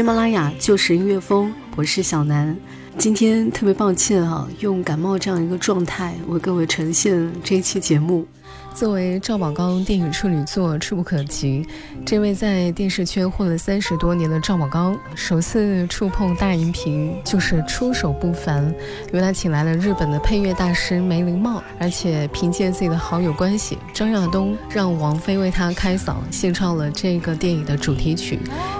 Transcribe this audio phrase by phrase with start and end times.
[0.00, 2.56] 喜马拉雅就是音乐风，我是小南。
[2.96, 8.26] 今天特别抱歉啊，用感冒这样一个状态为各位呈现这一期节目。
[8.74, 11.62] 作为赵宝刚电影处女作《触不可及》，
[12.06, 18.64] 这位在电视圈混了三十多年的赵宝刚，首次触碰大荧屏就是出手不凡，
[19.08, 28.38] 因为他请来了日本的配乐大师梅林茂，而且凭借自己的好友关系张亚东，让王菲为他开嗓，献唱了这个电影的主题曲。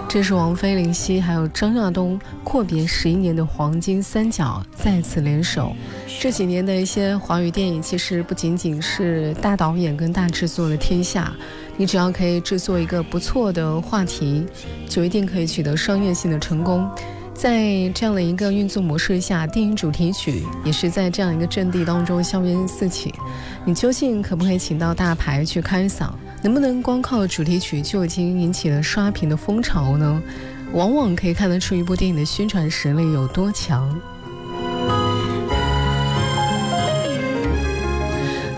[0.09, 5.73] 这是王菲、林夕还有张亚东阔别十一年的黄金三角再次联手。
[6.19, 11.33] 这几年的一些华语电影，其实不仅仅是大导演演跟大制作的天下，
[11.77, 14.45] 你只要可以制作一个不错的话题，
[14.89, 16.89] 就一定可以取得商业性的成功。
[17.33, 23.15] 在这样的一个运作模式下，电影主题曲也是在这样一个阵地当中硝烟四起。
[23.65, 26.11] 你究竟可不可以请到大牌去开嗓？
[26.43, 30.23] 能不能光靠主题曲就已经引起了刷屏的风潮呢？
[30.75, 33.99] 往往可以看得出一部电影的宣传实力有多强。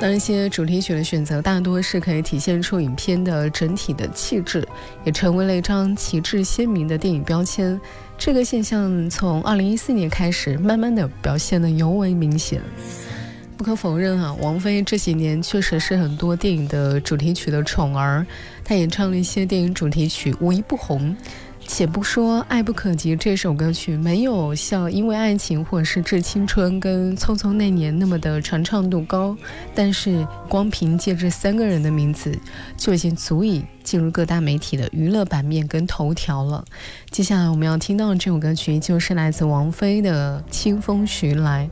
[0.02, 4.66] 当一些主题曲的选择大多是可以体现出影片的整体的气质，
[5.04, 7.80] 也成为了一张旗帜鲜明的电影标签。
[8.18, 12.60] 这个现象从二零一四年开始，慢慢的表现的尤为明显。
[13.56, 18.26] 不可否认啊，王菲这几年确实是很多电影的主题曲的宠儿，
[18.64, 21.16] 她演唱了一些电影主题曲无一不红。
[21.74, 29.34] 且不说《爱不可及》这首歌曲没有像《因为爱情》或者是《致青春》跟《匆匆那年》那么的传唱度高，
[29.74, 32.38] 但是光凭借这三个人的名字，
[32.76, 36.62] 就已经足以进入各大媒体的娱乐版面跟头条了。
[37.08, 41.70] 接下来我们要听到的这首歌曲，就是来自王菲的《清风徐来》。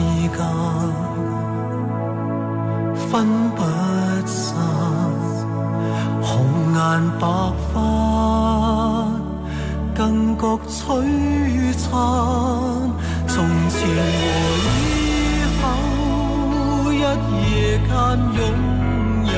[0.00, 0.38] 之间
[2.94, 3.58] 分不
[4.26, 4.56] 散，
[6.22, 6.28] 红
[6.74, 6.78] 颜
[7.18, 7.26] 白
[7.72, 7.74] 发
[9.94, 10.72] 更觉璀
[11.76, 11.88] 璨。
[13.26, 13.88] 从前和
[14.86, 14.88] 以
[15.60, 15.62] 后，
[16.92, 17.90] 一夜间
[18.36, 18.40] 拥
[19.26, 19.32] 有，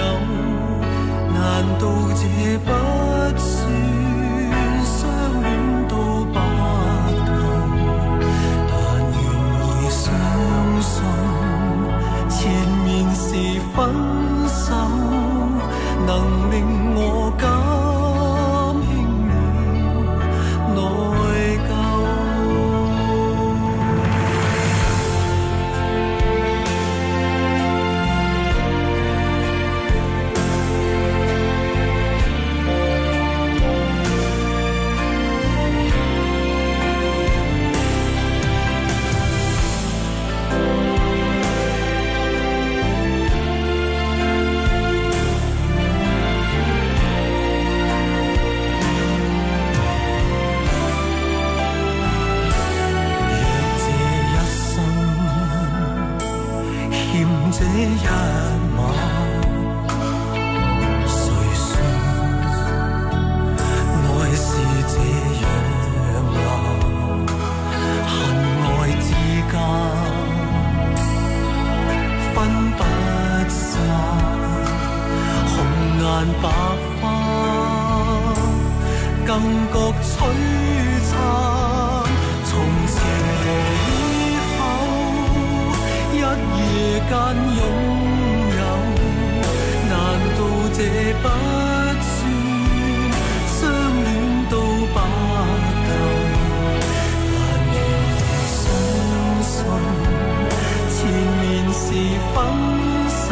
[1.34, 1.40] 难
[1.78, 1.82] 道
[2.14, 2.22] 这
[2.58, 2.68] 不
[3.38, 4.01] 算？
[13.74, 14.31] 分
[86.72, 86.76] 夜
[87.08, 87.12] 间
[87.58, 87.62] 拥
[88.58, 88.62] 有，
[89.90, 89.92] 难
[90.36, 90.40] 道
[90.72, 90.78] 这
[91.22, 92.10] 不算
[93.46, 93.60] 相
[94.04, 94.06] 恋
[94.50, 94.52] 到
[94.94, 94.96] 白
[95.86, 95.88] 头？
[97.28, 97.36] 但
[97.72, 97.76] 愿
[98.48, 98.56] 相
[99.42, 99.52] 信
[100.90, 100.96] 前
[101.40, 101.84] 面是
[102.34, 102.36] 分
[103.28, 103.30] 手。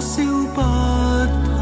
[0.00, 0.22] 烧
[0.54, 1.60] 不透。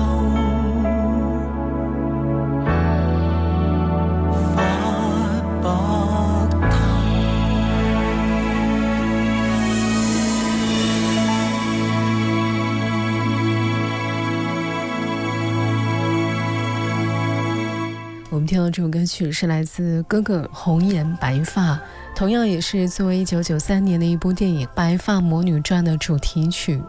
[18.30, 21.74] 我们听到这首歌曲是来自哥哥《红颜白发》，
[22.14, 26.80] 同样也是作为1993年的一部电影《白发魔女传》的主题曲。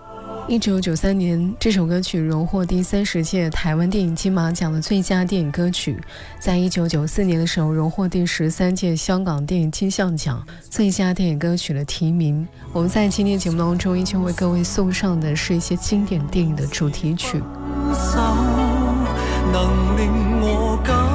[0.50, 5.96] 1993年，这首歌曲荣获第三十届台湾电影金马奖的最佳电影歌曲。
[6.39, 12.48] 在1994年的时候，荣获第十三届香港电影金像奖最佳电影歌曲的提名。
[12.74, 17.39] 我们在今天节目当中，依旧为各位送上的是一些经典电影的主题曲。
[19.51, 21.08] 能令我更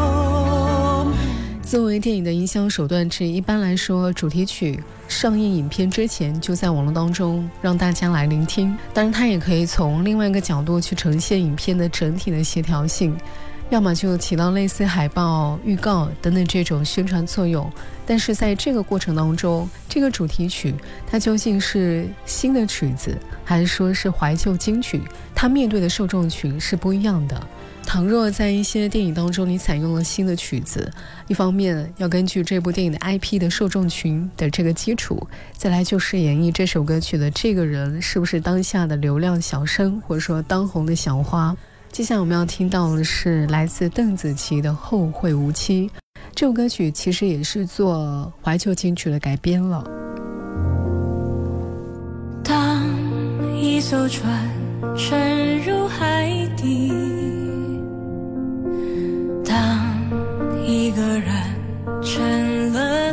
[1.75, 4.79] 作为电影的营销手段之一，一般来说，主题曲
[5.09, 8.79] 上映影片之前就在网络当中让大家来聆听。
[8.93, 13.19] 当然，它也可以从另外一个角度去呈现影片的整体的协调性，
[13.71, 17.71] 要么就起到类似海报、预告等等这种宣传作用。
[18.07, 20.75] 但是在这个过程当中，这个主题曲
[21.07, 25.01] 它究竟是新的曲子，还是说是怀旧金曲？
[25.35, 27.41] 它面对的受众群是不一样的。
[27.87, 30.91] 倘若在一些电影当中你采用了新的曲子，
[31.29, 41.57] 一方面要根据这部电影的 IP 的受众群的这个基础，再来就是演绎这首歌曲的这个人是不是当下的流量小生，或者说当红的小花。
[41.95, 45.89] 接下来我们要听到的是来自邓紫棋的《后会无期》，
[46.35, 49.85] 这首歌曲其实也是做怀旧金曲的改编了。
[52.43, 52.85] 当
[53.57, 54.29] 一艘船
[54.97, 56.93] 沉入海底。
[59.45, 61.31] 当一个人
[62.03, 63.13] 成了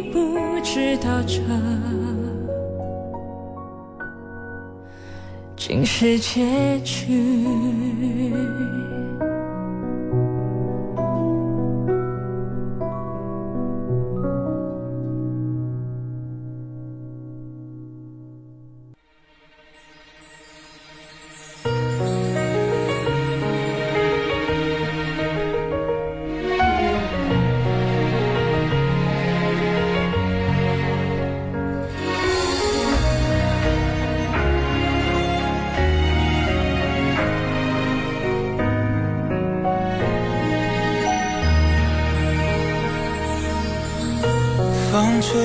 [0.00, 1.40] 你不知道这
[5.56, 7.08] 竟是结局。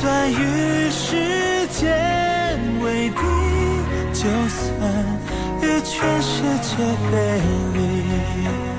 [0.00, 3.20] 就算与时间为敌，
[4.14, 4.90] 就算
[5.60, 6.76] 与全世界
[7.12, 7.14] 背
[7.74, 8.69] 离。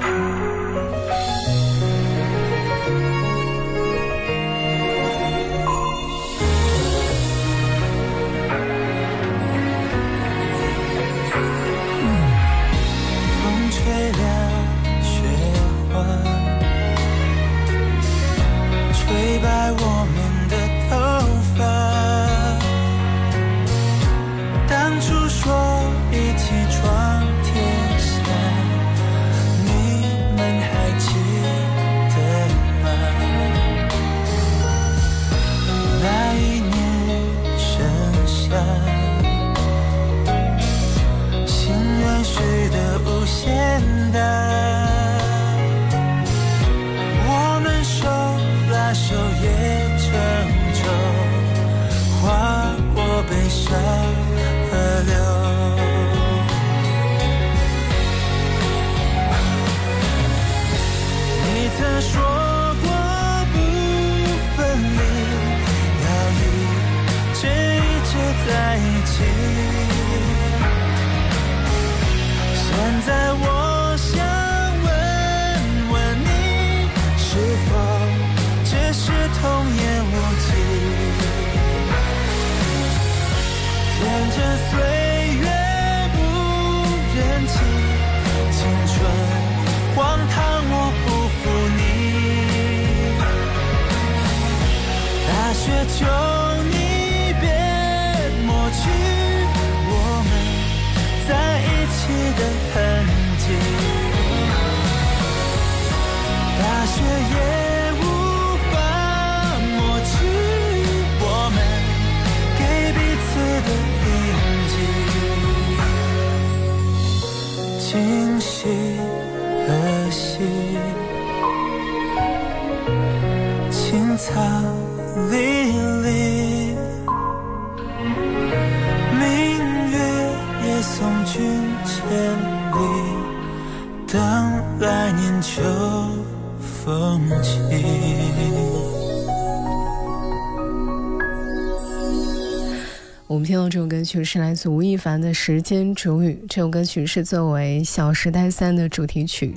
[143.32, 149.56] 我们听到这首歌曲是来自吴亦凡的《时间煮雨》，这首歌曲是作为《小时代三》的主题曲。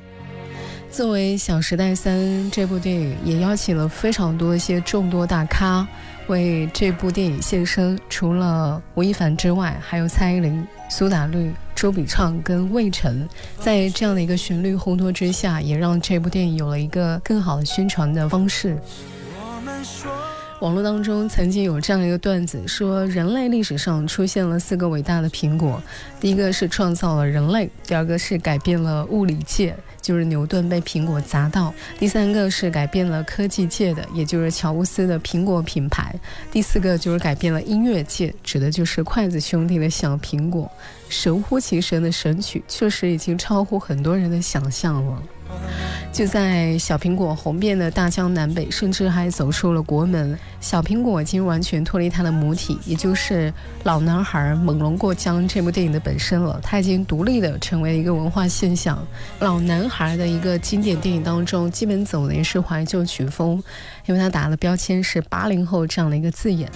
[0.92, 2.16] 作为《小时代三》
[2.52, 5.84] 这部电影，也邀请了非常多一些众多大咖
[6.28, 7.98] 为这部电影献声。
[8.08, 13.28] 除了吴亦凡之外，还有蔡依林、苏打绿、周笔畅跟魏晨。
[13.58, 18.78] 在这样的一个旋律烘托之下，也让这部电影有了一个更好的宣传的方式。
[19.36, 20.08] 我们说
[20.60, 25.82] 网络当中曾经有这样一个段子，说人类历史上出现了四个伟大的苹果，
[26.20, 36.16] 第一个是创造了人类，第二个是改变了物理界，就是牛顿被苹果砸到；第三个是改变了科技界的，也就是乔布斯的苹果品牌；
[36.50, 40.70] 第四个就是改变了音乐界，指的就是筷子兄弟的小苹果。
[41.08, 45.22] 神乎其神的神曲，确实已经超乎很多人的想象了。
[46.12, 50.38] 就在小苹果红遍的大江南北，甚至还走出了国门。
[50.60, 53.50] 小苹果已经完全脱离它的母体，也就是
[53.82, 56.60] 《老男孩猛龙过江》这部电影的本身了。
[56.62, 58.96] 它已经独立的成为一个文化现象。
[59.44, 63.60] 《老男孩》的一个经典电影当中，基本走的也是怀旧曲风，
[64.06, 66.70] 因为它打的标签是八零后这样的一个字眼。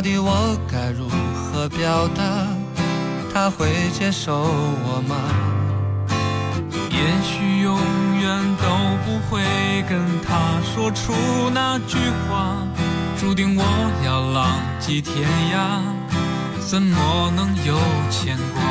[0.00, 2.22] 到底我该如何表达？
[3.34, 5.14] 他会接受我吗？
[6.88, 7.78] 也许永
[8.18, 8.64] 远都
[9.04, 9.42] 不会
[9.90, 11.12] 跟他说出
[11.52, 12.56] 那句话，
[13.20, 13.62] 注定我
[14.02, 15.82] 要浪迹天涯，
[16.66, 18.62] 怎么能有牵挂？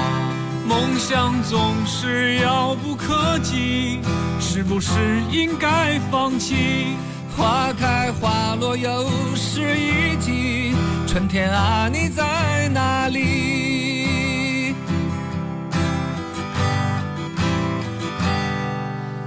[0.68, 4.00] 梦想总是遥不可及，
[4.40, 6.98] 是不是应该放弃？
[7.38, 10.74] 花开花落又是一季，
[11.12, 14.76] 春天啊，你在哪里？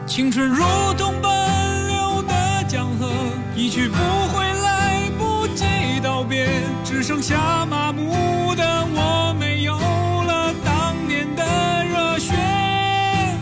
[0.06, 0.64] 青春如
[0.96, 3.10] 同奔流的江河，
[3.56, 3.96] 一去不
[4.32, 5.64] 回，来不及
[6.00, 6.48] 道别，
[6.84, 11.42] 只剩下麻木的我，没有了当年的
[11.84, 12.32] 热血。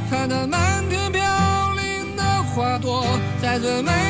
[0.08, 1.22] 看那漫天飘
[1.74, 3.04] 零的花朵，
[3.42, 4.09] 在最美。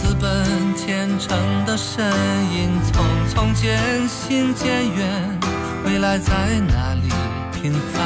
[0.00, 1.36] 自奔前程
[1.66, 2.04] 的身
[2.54, 2.70] 影。
[2.90, 5.38] 匆匆渐行渐远，
[5.84, 6.32] 未来在
[6.66, 7.08] 哪里
[7.52, 8.00] 平凡？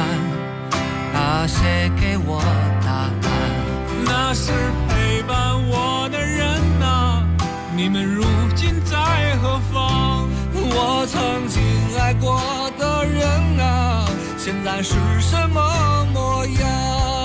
[1.13, 2.41] 啊，谁给我
[2.83, 3.31] 答案？
[4.05, 4.51] 那是
[4.89, 5.35] 陪伴
[5.67, 6.45] 我的人
[6.81, 7.23] 啊，
[7.75, 8.23] 你们如
[8.55, 10.27] 今在何方？
[10.53, 11.61] 我曾经
[11.99, 12.41] 爱过
[12.77, 13.25] 的人
[13.59, 14.05] 啊，
[14.37, 17.24] 现在是什么模样？